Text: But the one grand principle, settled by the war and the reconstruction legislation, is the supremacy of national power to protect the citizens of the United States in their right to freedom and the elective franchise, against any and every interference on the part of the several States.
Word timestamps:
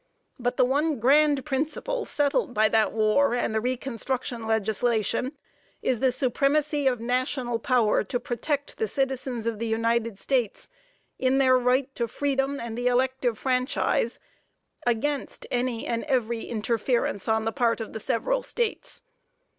But 0.39 0.57
the 0.57 0.65
one 0.65 0.99
grand 0.99 1.45
principle, 1.45 2.05
settled 2.05 2.55
by 2.55 2.69
the 2.69 2.89
war 2.89 3.35
and 3.35 3.53
the 3.53 3.61
reconstruction 3.61 4.47
legislation, 4.47 5.33
is 5.83 5.99
the 5.99 6.11
supremacy 6.11 6.87
of 6.87 6.99
national 6.99 7.59
power 7.59 8.03
to 8.05 8.19
protect 8.19 8.79
the 8.79 8.87
citizens 8.87 9.45
of 9.45 9.59
the 9.59 9.67
United 9.67 10.17
States 10.17 10.69
in 11.19 11.37
their 11.37 11.55
right 11.55 11.93
to 11.93 12.07
freedom 12.07 12.59
and 12.59 12.75
the 12.75 12.87
elective 12.87 13.37
franchise, 13.37 14.17
against 14.87 15.45
any 15.51 15.85
and 15.85 16.03
every 16.05 16.45
interference 16.45 17.27
on 17.27 17.45
the 17.45 17.51
part 17.51 17.79
of 17.79 17.93
the 17.93 17.99
several 17.99 18.41
States. 18.41 19.03